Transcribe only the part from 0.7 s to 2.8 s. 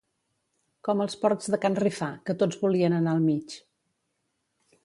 Com els porcs de can Rifà, que tots